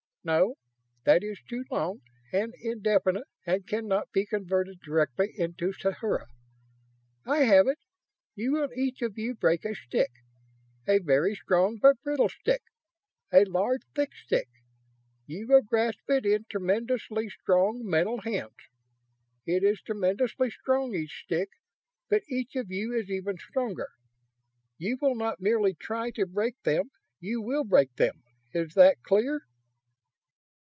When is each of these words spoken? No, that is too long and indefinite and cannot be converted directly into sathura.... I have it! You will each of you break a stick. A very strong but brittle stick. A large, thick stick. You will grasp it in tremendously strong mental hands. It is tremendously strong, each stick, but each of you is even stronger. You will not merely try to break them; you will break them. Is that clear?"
No, 0.23 0.53
that 1.03 1.23
is 1.23 1.41
too 1.49 1.65
long 1.71 2.01
and 2.31 2.53
indefinite 2.61 3.27
and 3.47 3.65
cannot 3.67 4.11
be 4.11 4.27
converted 4.27 4.79
directly 4.83 5.33
into 5.35 5.73
sathura.... 5.73 6.27
I 7.25 7.39
have 7.45 7.65
it! 7.67 7.79
You 8.35 8.51
will 8.51 8.69
each 8.77 9.01
of 9.01 9.17
you 9.17 9.33
break 9.33 9.65
a 9.65 9.73
stick. 9.73 10.11
A 10.87 10.99
very 10.99 11.33
strong 11.33 11.79
but 11.81 11.99
brittle 12.03 12.29
stick. 12.29 12.61
A 13.33 13.45
large, 13.45 13.81
thick 13.95 14.11
stick. 14.13 14.47
You 15.25 15.47
will 15.47 15.63
grasp 15.63 16.07
it 16.07 16.23
in 16.23 16.43
tremendously 16.47 17.27
strong 17.27 17.79
mental 17.83 18.21
hands. 18.21 18.53
It 19.47 19.63
is 19.63 19.81
tremendously 19.81 20.51
strong, 20.51 20.93
each 20.93 21.23
stick, 21.25 21.49
but 22.09 22.21
each 22.29 22.55
of 22.55 22.69
you 22.69 22.93
is 22.93 23.09
even 23.09 23.39
stronger. 23.39 23.87
You 24.77 24.99
will 25.01 25.15
not 25.15 25.39
merely 25.41 25.73
try 25.73 26.11
to 26.11 26.27
break 26.27 26.61
them; 26.61 26.91
you 27.19 27.41
will 27.41 27.63
break 27.63 27.95
them. 27.95 28.21
Is 28.53 28.75
that 28.75 29.01
clear?" 29.01 29.41